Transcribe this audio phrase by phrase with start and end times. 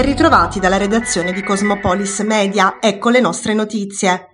[0.00, 4.30] Ben ritrovati dalla redazione di Cosmopolis Media, ecco le nostre notizie.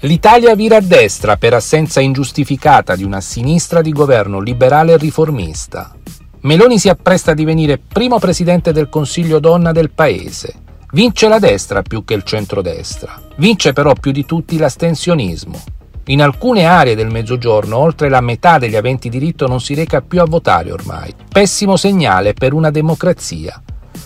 [0.00, 5.96] L'Italia vira a destra per assenza ingiustificata di una sinistra di governo liberale e riformista.
[6.40, 10.52] Meloni si appresta a divenire primo presidente del Consiglio donna del paese.
[10.92, 13.18] Vince la destra più che il centrodestra.
[13.36, 15.58] Vince però più di tutti l'astensionismo.
[16.08, 20.20] In alcune aree del mezzogiorno oltre la metà degli aventi diritto non si reca più
[20.20, 21.14] a votare ormai.
[21.32, 23.58] Pessimo segnale per una democrazia.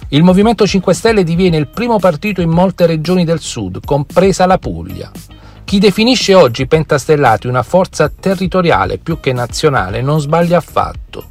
[0.08, 4.58] Il Movimento 5 Stelle diviene il primo partito in molte regioni del sud, compresa la
[4.58, 5.10] Puglia.
[5.64, 11.26] Chi definisce oggi Pentastellati una forza territoriale più che nazionale non sbaglia affatto.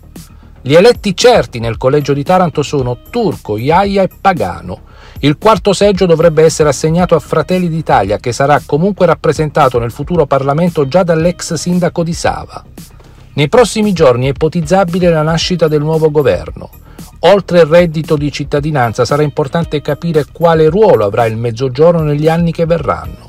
[0.61, 4.81] Gli eletti certi nel collegio di Taranto sono Turco, Iaia e Pagano.
[5.19, 10.25] Il quarto seggio dovrebbe essere assegnato a Fratelli d'Italia, che sarà comunque rappresentato nel futuro
[10.25, 12.63] Parlamento già dall'ex sindaco di Sava.
[13.33, 16.69] Nei prossimi giorni è ipotizzabile la nascita del nuovo governo.
[17.19, 22.51] Oltre il reddito di cittadinanza sarà importante capire quale ruolo avrà il Mezzogiorno negli anni
[22.51, 23.27] che verranno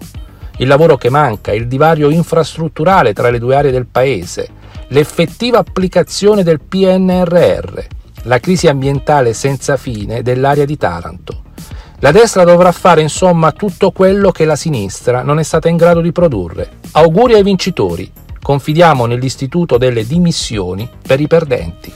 [0.61, 4.49] il lavoro che manca, il divario infrastrutturale tra le due aree del Paese,
[4.89, 7.79] l'effettiva applicazione del PNRR,
[8.25, 11.45] la crisi ambientale senza fine dell'area di Taranto.
[12.01, 16.01] La destra dovrà fare insomma tutto quello che la sinistra non è stata in grado
[16.01, 16.69] di produrre.
[16.93, 18.11] Auguri ai vincitori.
[18.43, 21.93] Confidiamo nell'istituto delle dimissioni per i perdenti.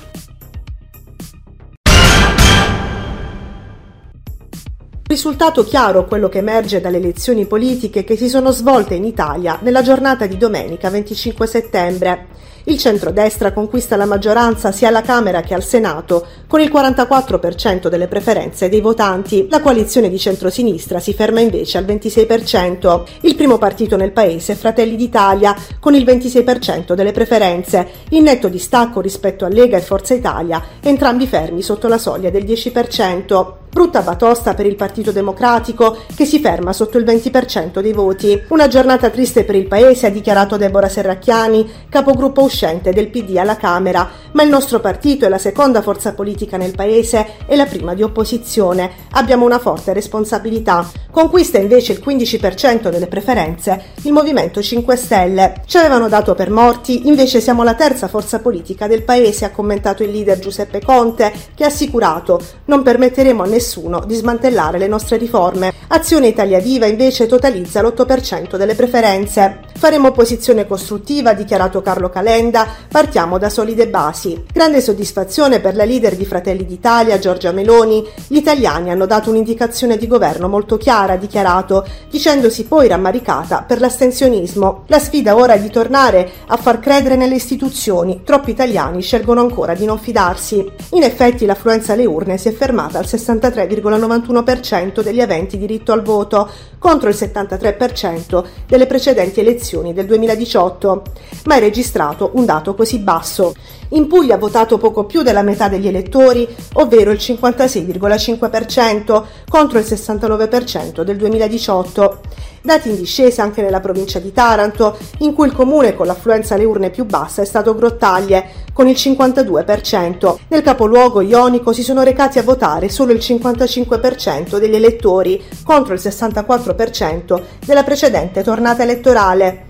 [5.06, 9.82] Risultato chiaro quello che emerge dalle elezioni politiche che si sono svolte in Italia nella
[9.82, 12.26] giornata di domenica 25 settembre.
[12.64, 18.08] Il centrodestra conquista la maggioranza sia alla Camera che al Senato, con il 44% delle
[18.08, 19.46] preferenze dei votanti.
[19.50, 23.02] La coalizione di centrosinistra si ferma invece al 26%.
[23.20, 28.48] Il primo partito nel paese è Fratelli d'Italia, con il 26% delle preferenze, in netto
[28.48, 33.62] distacco rispetto a Lega e Forza Italia, entrambi fermi sotto la soglia del 10%.
[33.74, 38.40] Brutta batosta per il Partito Democratico che si ferma sotto il 20% dei voti.
[38.50, 43.56] Una giornata triste per il Paese, ha dichiarato Deborah Serracchiani, capogruppo uscente del PD alla
[43.56, 47.94] Camera, ma il nostro partito è la seconda forza politica nel Paese e la prima
[47.94, 48.92] di opposizione.
[49.10, 50.88] Abbiamo una forte responsabilità.
[51.10, 55.62] Conquista invece il 15% delle preferenze il Movimento 5 Stelle.
[55.66, 60.04] Ci avevano dato per morti, invece siamo la terza forza politica del Paese, ha commentato
[60.04, 64.86] il leader Giuseppe Conte, che ha assicurato non permetteremo a nessuno nessuno di smantellare le
[64.86, 65.72] nostre riforme.
[65.88, 69.60] Azione Italia Viva invece totalizza l'8% delle preferenze.
[69.76, 74.44] Faremo opposizione costruttiva, ha dichiarato Carlo Calenda, partiamo da solide basi.
[74.52, 78.06] Grande soddisfazione per la leader di Fratelli d'Italia, Giorgia Meloni.
[78.26, 83.80] Gli italiani hanno dato un'indicazione di governo molto chiara, ha dichiarato, dicendosi poi rammaricata per
[83.80, 84.84] l'astensionismo.
[84.86, 88.22] La sfida ora è di tornare a far credere nelle istituzioni.
[88.24, 90.64] Troppi italiani scelgono ancora di non fidarsi.
[90.90, 96.02] In effetti l'affluenza alle urne si è fermata al 63 73,91% degli aventi diritto al
[96.02, 101.02] voto, contro il 73% delle precedenti elezioni del 2018.
[101.44, 103.54] Mai registrato un dato così basso.
[103.94, 109.84] In Puglia ha votato poco più della metà degli elettori, ovvero il 56,5% contro il
[109.84, 112.20] 69% del 2018.
[112.60, 116.64] Dati in discesa anche nella provincia di Taranto, in cui il comune con l'affluenza alle
[116.64, 120.38] urne più bassa è stato Grottaglie, con il 52%.
[120.48, 126.00] Nel capoluogo ionico si sono recati a votare solo il 55% degli elettori, contro il
[126.02, 129.66] 64% della precedente tornata elettorale.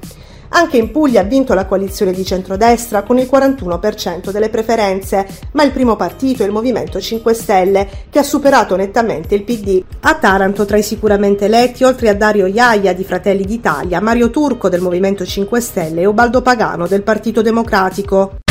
[0.56, 5.64] Anche in Puglia ha vinto la coalizione di centrodestra con il 41% delle preferenze, ma
[5.64, 9.82] il primo partito è il Movimento 5 Stelle, che ha superato nettamente il PD.
[10.02, 14.68] A Taranto, tra i sicuramente eletti, oltre a Dario Iaia di Fratelli d'Italia, Mario Turco
[14.68, 18.43] del Movimento 5 Stelle e Ubaldo Pagano del Partito Democratico.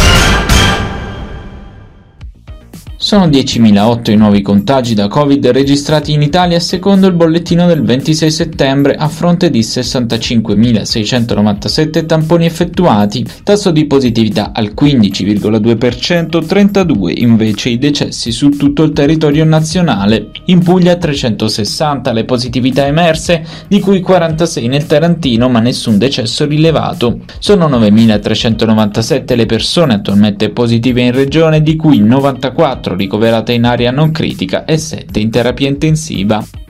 [3.04, 8.32] Sono 10.008 i nuovi contagi da Covid registrati in Italia secondo il bollettino del 26
[8.32, 17.78] settembre a fronte di 65.697 tamponi effettuati, tasso di positività al 15,2%, 32 invece i
[17.78, 20.30] decessi su tutto il territorio nazionale.
[20.46, 27.20] In Puglia 360 le positività emerse, di cui 46 nel Tarantino ma nessun decesso rilevato.
[27.40, 34.12] Sono 9.397 le persone attualmente positive in regione, di cui 94 ricoverate in area non
[34.12, 36.63] critica e 7 in terapia intensiva.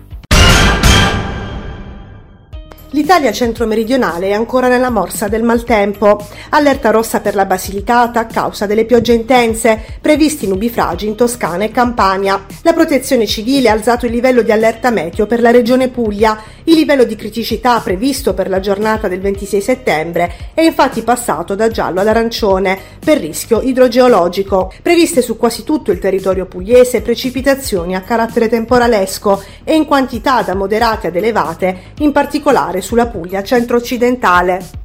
[2.94, 6.24] L'Italia centro-meridionale è ancora nella morsa del maltempo.
[6.50, 11.72] Allerta rossa per la Basilicata a causa delle piogge intense, previsti nubifragi in Toscana e
[11.72, 12.46] Campania.
[12.62, 16.76] La protezione civile ha alzato il livello di allerta meteo per la regione Puglia Il
[16.76, 22.00] livello di criticità previsto per la giornata del 26 settembre è infatti passato da giallo
[22.00, 24.72] ad arancione per rischio idrogeologico.
[24.84, 30.54] Previste su quasi tutto il territorio pugliese precipitazioni a carattere temporalesco e in quantità da
[30.54, 34.82] moderate ad elevate, in particolare sulla Puglia centro-occidentale.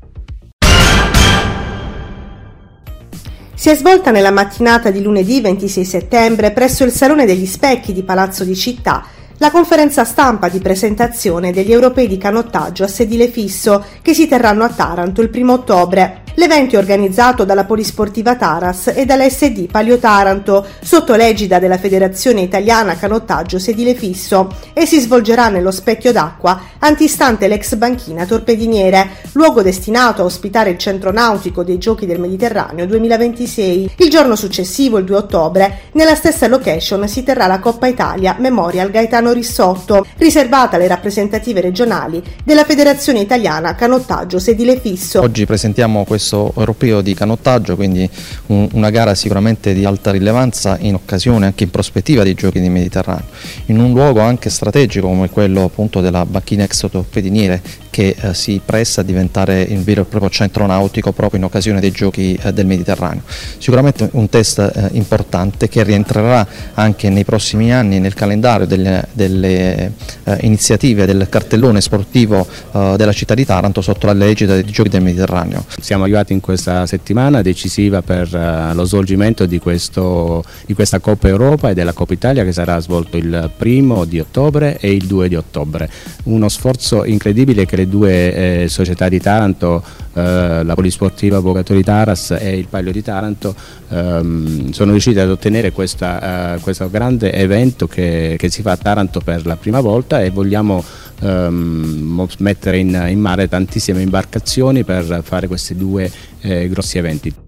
[3.55, 8.05] Si è svolta nella mattinata di lunedì 26 settembre presso il Salone degli Specchi di
[8.05, 9.05] Palazzo di Città
[9.39, 14.65] la conferenza stampa di presentazione degli europei di canottaggio a sedile fisso che si terranno
[14.65, 16.23] a Taranto il primo ottobre.
[16.39, 22.95] L'evento è organizzato dalla Polisportiva Taras e dall'SD Palio Taranto, sotto l'egida della Federazione Italiana
[22.95, 30.23] Canottaggio Sedile Fisso, e si svolgerà nello specchio d'acqua antistante l'ex banchina Torpediniere, luogo destinato
[30.23, 33.95] a ospitare il centro nautico dei Giochi del Mediterraneo 2026.
[33.97, 38.93] Il giorno successivo, il 2 ottobre, nella stessa location si terrà la Coppa Italia Memorial
[38.93, 45.21] Gaetano Rissotto, riservata alle rappresentative regionali della Federazione Italiana Canottaggio Sedile Fisso.
[45.21, 48.09] Oggi presentiamo questo questo europeo di canottaggio, quindi
[48.47, 52.69] un, una gara sicuramente di alta rilevanza in occasione anche in prospettiva dei giochi di
[52.69, 53.25] Mediterraneo,
[53.67, 59.01] in un luogo anche strategico come quello appunto della Bacchina Exotorpediniere che eh, si presta
[59.01, 62.67] a diventare il vero e proprio centro nautico proprio in occasione dei giochi eh, del
[62.67, 63.23] Mediterraneo.
[63.59, 69.93] Sicuramente un test eh, importante che rientrerà anche nei prossimi anni nel calendario delle, delle
[70.23, 74.91] eh, iniziative del cartellone sportivo eh, della città di Taranto sotto la legge dei giochi
[74.91, 75.65] del Mediterraneo.
[75.81, 81.29] Siamo arrivati in questa settimana decisiva per uh, lo svolgimento di, questo, di, questa Coppa
[81.29, 85.29] Europa e della Coppa Italia che sarà svolto il primo di ottobre e il 2
[85.29, 85.89] di ottobre.
[86.25, 89.83] Uno sforzo incredibile che le due eh, società di Taranto,
[90.13, 93.55] eh, la Polisportiva Avvocatori Taras e il Paglio di Taranto,
[93.89, 98.77] ehm, sono riusciti ad ottenere questa, uh, questo grande evento che, che si fa a
[98.77, 100.83] Taranto per la prima volta e vogliamo
[101.21, 106.11] ehm, mettere in, in, mare tantissime imbarcazioni per fare questi due
[106.41, 107.48] eh, grossi eventi.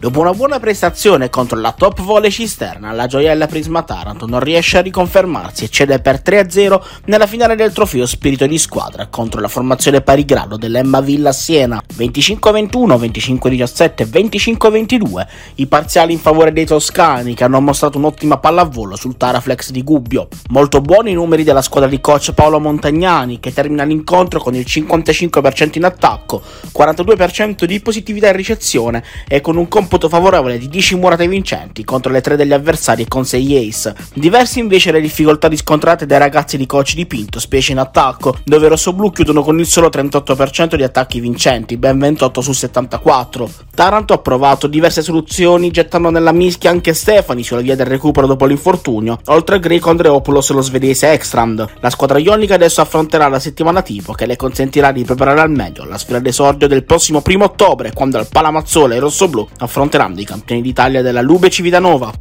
[0.00, 4.78] Dopo una buona prestazione contro la top volley cisterna, la gioiella Prisma Taranto non riesce
[4.78, 9.48] a riconfermarsi e cede per 3-0 nella finale del trofeo Spirito di Squadra contro la
[9.48, 15.26] formazione pari grado dell'Emma Villa Siena 25-21, 25-17 25-22,
[15.56, 20.28] i parziali in favore dei toscani che hanno mostrato un'ottima pallavolo sul Taraflex di Gubbio.
[20.48, 24.64] Molto buoni i numeri della squadra di coach Paolo Montagnani che termina l'incontro con il
[24.66, 26.40] 55% in attacco,
[26.74, 31.82] 42% di positività in ricezione e con un comp- computo favorevole di 10 murate vincenti
[31.82, 33.96] contro le 3 degli avversari e con 6 ace.
[34.14, 38.66] Diversi invece le difficoltà riscontrate dai ragazzi di coach di Pinto, specie in attacco, dove
[38.66, 43.50] i rossoblù chiudono con il solo 38% di attacchi vincenti, ben 28 su 74.
[43.74, 48.46] Taranto ha provato diverse soluzioni gettando nella mischia anche Stefani sulla via del recupero dopo
[48.46, 51.66] l'infortunio, oltre a Greco Andreopoulos e lo svedese Ekstrand.
[51.80, 55.84] La squadra ionica adesso affronterà la settimana tipo che le consentirà di preparare al meglio
[55.84, 60.24] la sfida d'esordio del prossimo primo ottobre quando al Palamazzola i rossoblù affronteranno affronteranno i
[60.24, 62.12] campioni d'Italia della Lube Civitanova.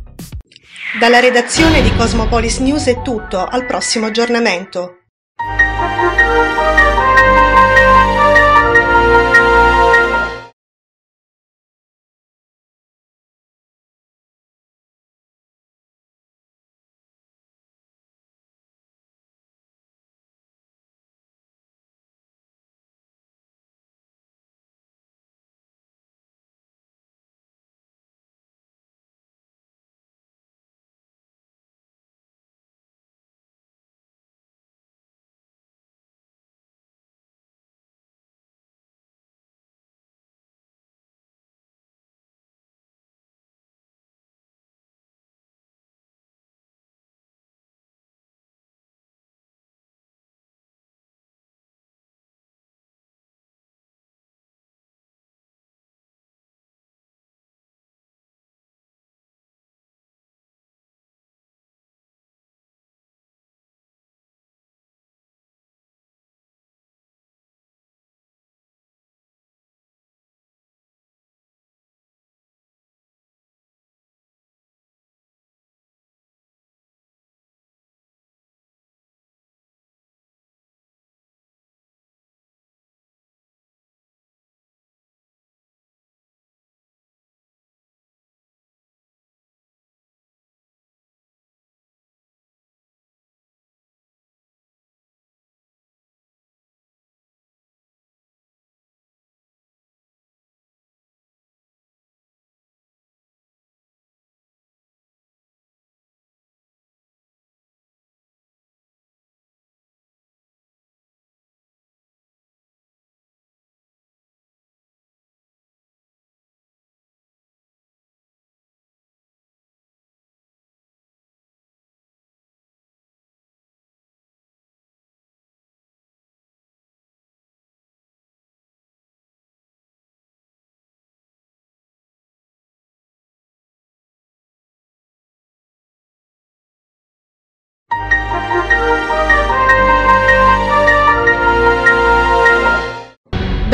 [0.97, 4.99] Dalla redazione di Cosmopolis News è tutto, al prossimo aggiornamento.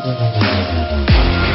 [0.00, 1.47] Música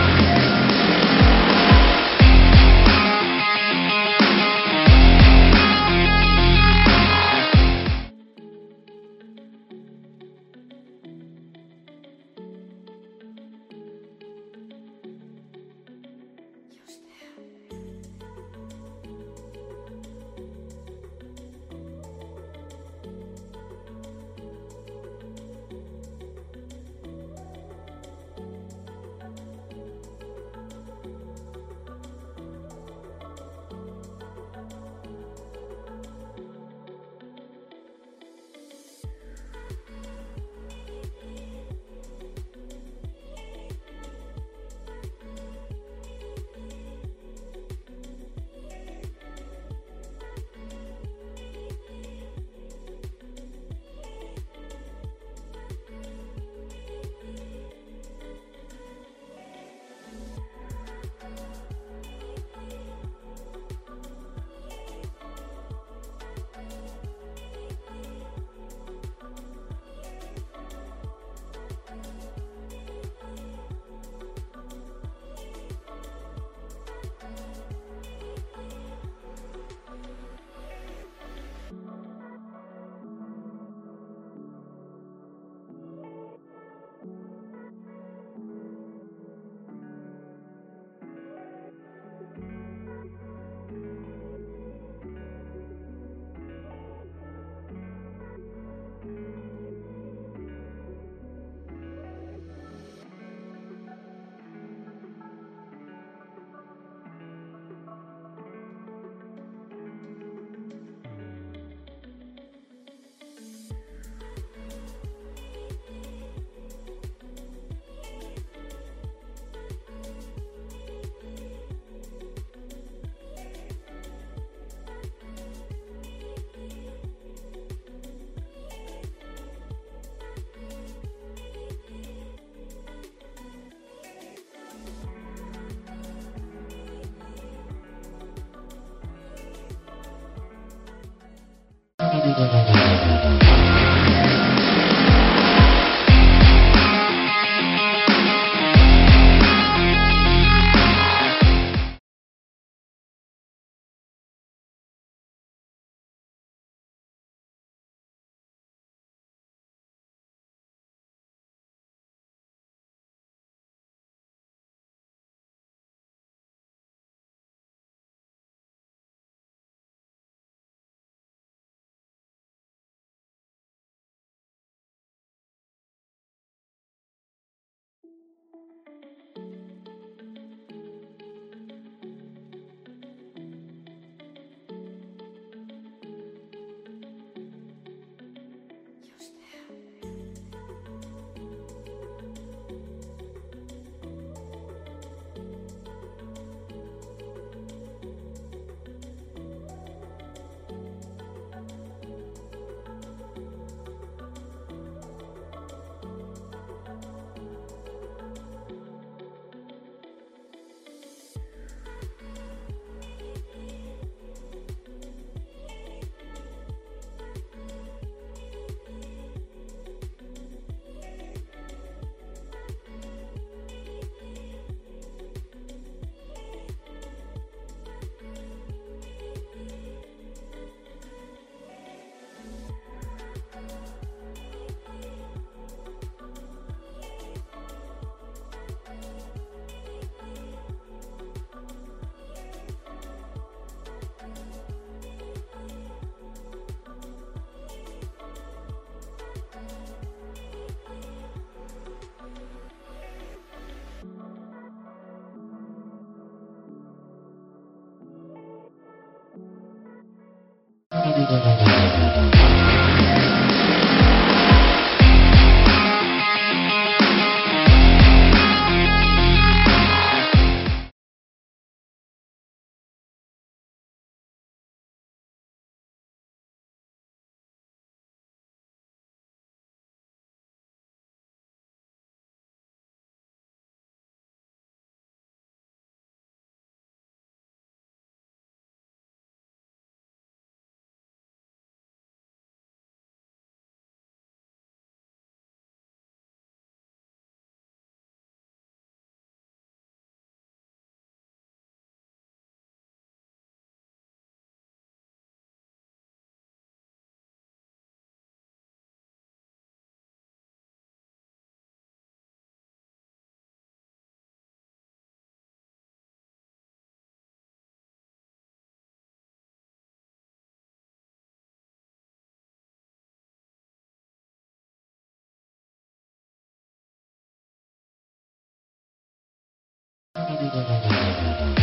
[330.36, 331.63] Thank you.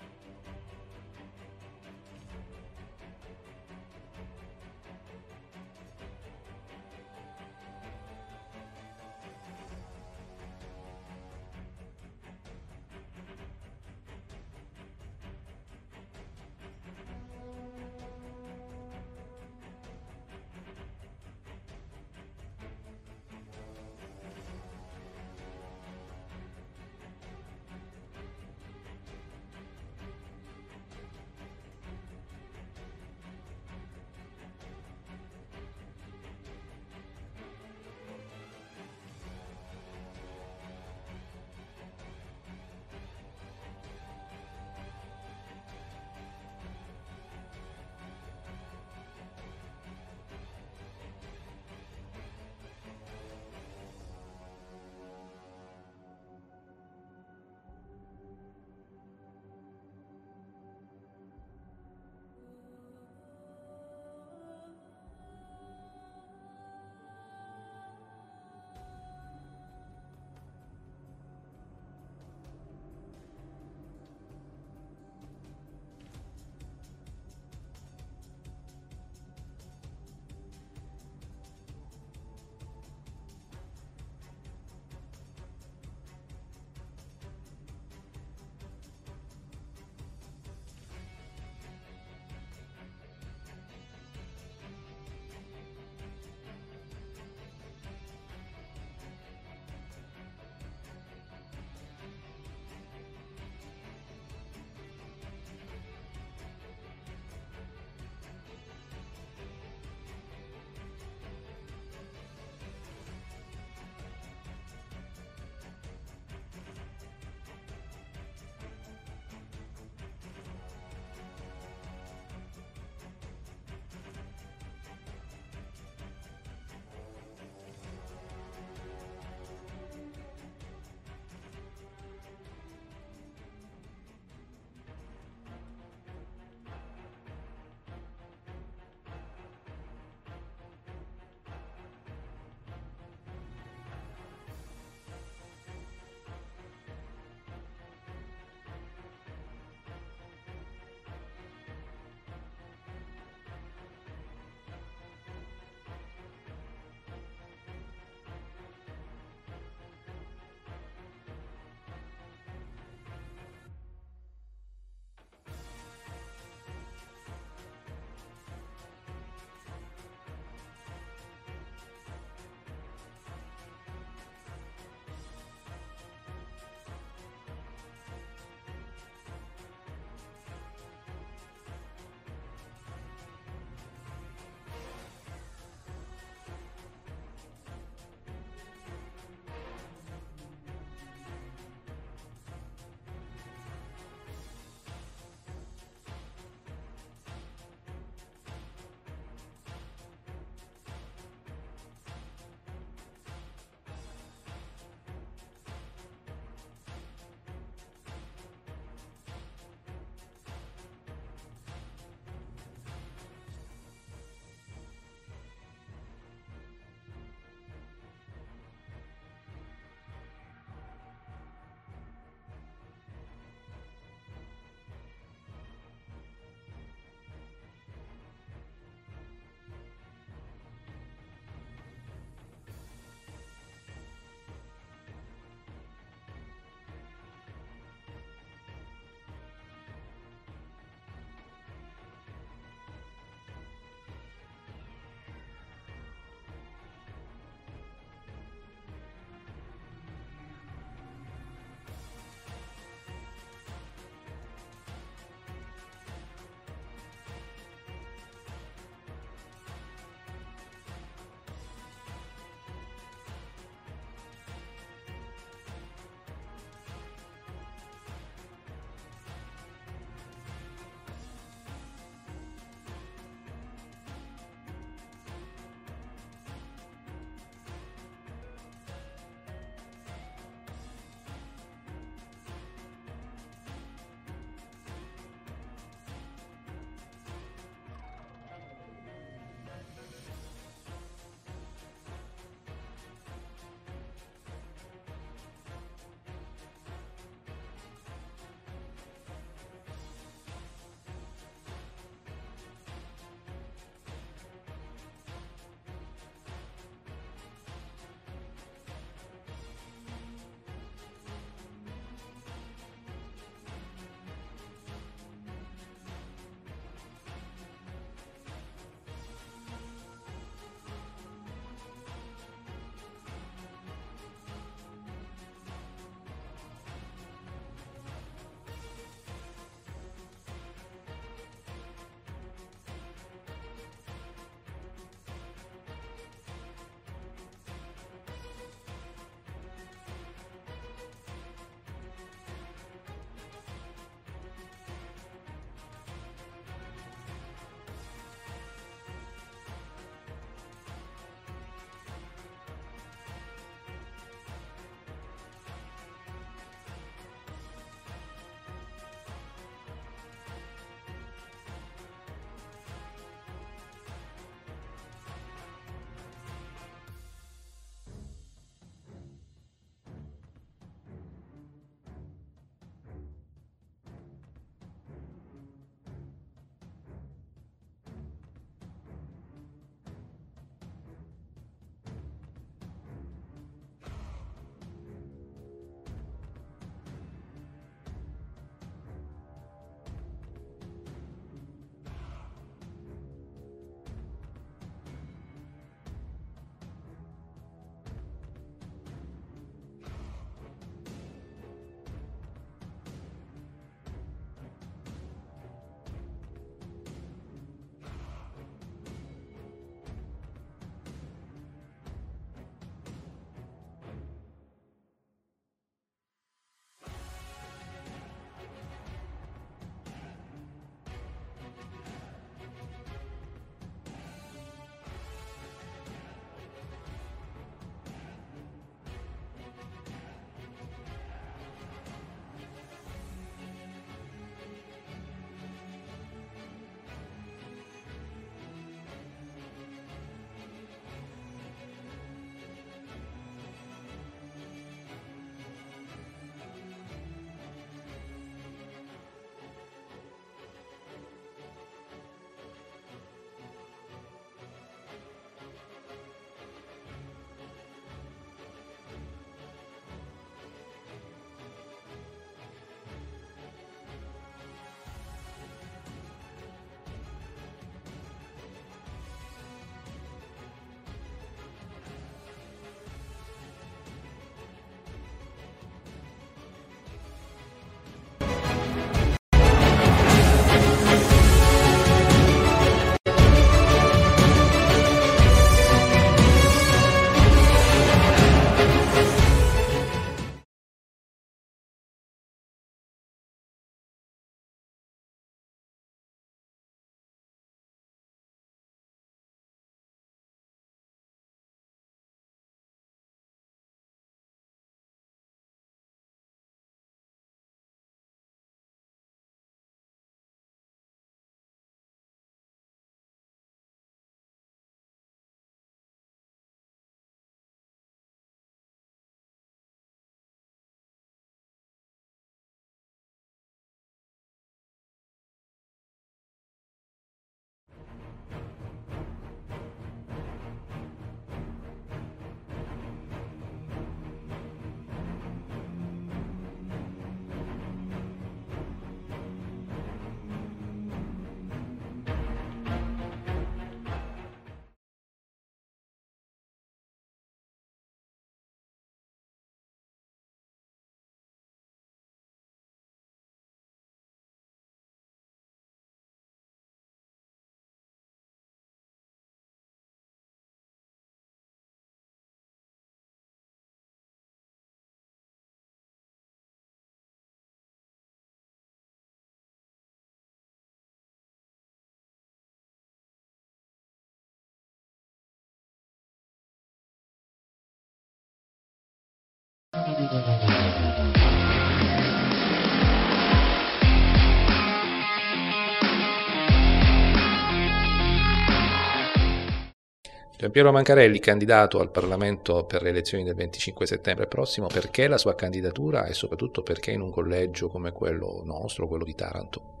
[590.61, 595.55] Giampiero Mancarelli, candidato al Parlamento per le elezioni del 25 settembre prossimo, perché la sua
[595.55, 600.00] candidatura e soprattutto perché in un collegio come quello nostro, quello di Taranto?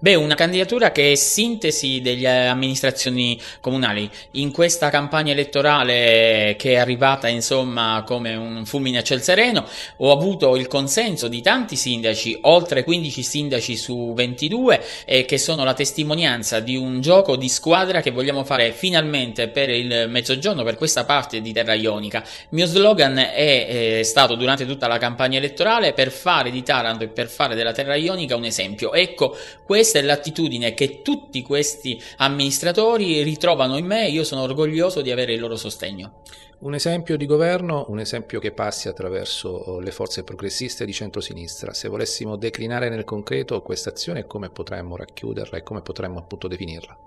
[0.00, 4.08] Beh, una candidatura che è sintesi delle amministrazioni comunali.
[4.32, 9.66] In questa campagna elettorale che è arrivata insomma come un fulmine a ciel sereno,
[9.96, 15.64] ho avuto il consenso di tanti sindaci, oltre 15 sindaci su 22, eh, che sono
[15.64, 20.76] la testimonianza di un gioco di squadra che vogliamo fare finalmente per il mezzogiorno, per
[20.76, 22.18] questa parte di terra ionica.
[22.18, 27.02] Il mio slogan è, è stato durante tutta la campagna elettorale per fare di Taranto
[27.02, 28.92] e per fare della terra ionica un esempio.
[28.92, 35.00] Ecco, questa è l'attitudine che tutti questi amministratori ritrovano in me e io sono orgoglioso
[35.00, 36.22] di avere il loro sostegno.
[36.60, 41.72] Un esempio di governo, un esempio che passi attraverso le forze progressiste di centrosinistra.
[41.72, 46.98] Se volessimo declinare nel concreto questa azione, come potremmo racchiuderla e come potremmo appunto definirla?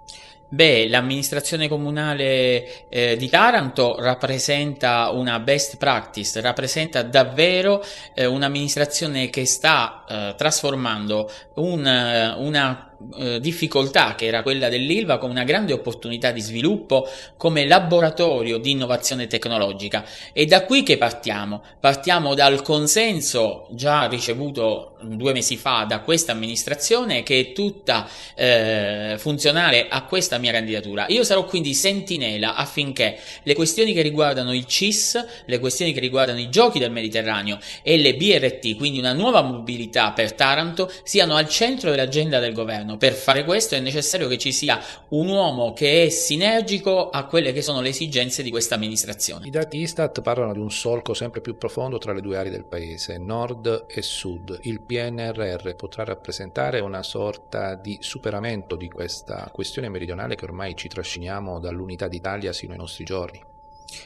[0.54, 7.82] Beh, l'amministrazione comunale eh, di Taranto rappresenta una best practice, rappresenta davvero
[8.14, 15.18] eh, un'amministrazione che sta eh, trasformando un, eh, una eh, difficoltà che era quella dell'ILVA
[15.18, 20.06] come una grande opportunità di sviluppo come laboratorio di innovazione tecnologica.
[20.34, 21.64] E da qui che partiamo.
[21.80, 29.16] Partiamo dal consenso già ricevuto due mesi fa da questa amministrazione che è tutta eh,
[29.18, 34.66] funzionale a questa mia candidatura io sarò quindi sentinela affinché le questioni che riguardano il
[34.66, 39.42] CIS le questioni che riguardano i giochi del Mediterraneo e le BRT quindi una nuova
[39.42, 42.98] mobilità per Taranto siano al centro dell'agenda del governo.
[42.98, 47.54] Per fare questo è necessario che ci sia un uomo che è sinergico a quelle
[47.54, 49.48] che sono le esigenze di questa amministrazione.
[49.48, 52.66] I dati Istat parlano di un solco sempre più profondo tra le due aree del
[52.66, 54.60] paese, nord e sud.
[54.64, 60.88] Il PNRR potrà rappresentare una sorta di superamento di questa questione meridionale che ormai ci
[60.88, 63.42] trasciniamo dall'unità d'Italia sino ai nostri giorni.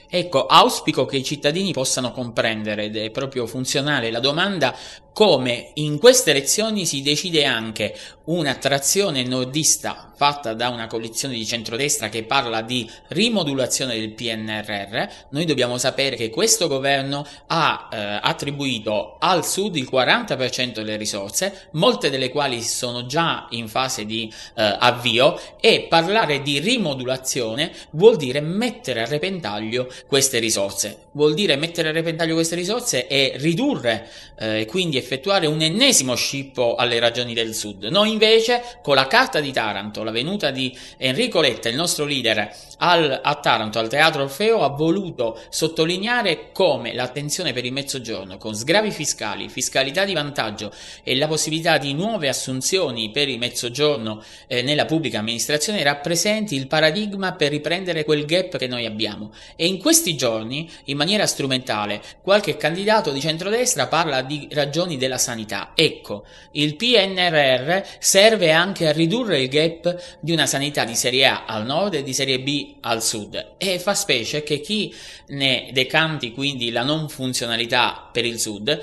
[0.10, 4.76] Ecco, auspico che i cittadini possano comprendere ed è proprio funzionale la domanda
[5.16, 12.10] come in queste elezioni si decide anche un'attrazione nordista fatta da una coalizione di centrodestra
[12.10, 19.18] che parla di rimodulazione del PNRR, noi dobbiamo sapere che questo governo ha eh, attribuito
[19.20, 24.78] al sud il 40% delle risorse, molte delle quali sono già in fase di eh,
[24.80, 31.90] avvio e parlare di rimodulazione vuol dire mettere a repentaglio queste risorse, vuol dire mettere
[31.90, 37.54] a repentaglio queste risorse e ridurre eh, quindi effettuare un ennesimo scippo alle ragioni del
[37.54, 37.86] Sud.
[37.86, 42.52] Noi invece, con la carta di Taranto, la venuta di Enrico Letta, il nostro leader,
[42.78, 48.54] al, a Taranto, al Teatro Orfeo, ha voluto sottolineare come l'attenzione per il mezzogiorno, con
[48.54, 50.72] sgravi fiscali, fiscalità di vantaggio
[51.04, 56.68] e la possibilità di nuove assunzioni per il mezzogiorno eh, nella pubblica amministrazione, rappresenti il
[56.68, 59.32] paradigma per riprendere quel gap che noi abbiamo.
[59.56, 65.18] E in questi giorni, in maniera strumentale, qualche candidato di centrodestra parla di ragioni della
[65.18, 65.72] sanità.
[65.76, 71.46] Ecco, il PNRR serve anche a ridurre il gap di una sanità di serie A
[71.46, 74.94] al nord e di serie B al sud e fa specie che chi
[75.28, 78.80] ne decanti quindi la non funzionalità per il sud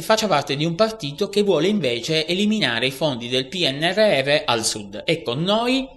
[0.00, 5.02] faccia parte di un partito che vuole invece eliminare i fondi del PNRR al sud.
[5.04, 5.88] Ecco, noi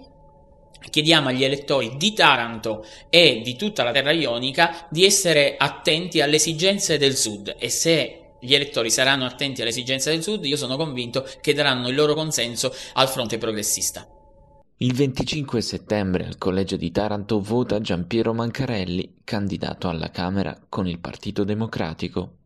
[0.90, 6.36] chiediamo agli elettori di Taranto e di tutta la terra ionica di essere attenti alle
[6.36, 10.76] esigenze del sud e se gli elettori saranno attenti alle esigenze del Sud, io sono
[10.76, 14.06] convinto che daranno il loro consenso al fronte progressista.
[14.78, 20.98] Il 25 settembre al collegio di Taranto vota Giampiero Mancarelli, candidato alla Camera con il
[20.98, 22.38] Partito Democratico.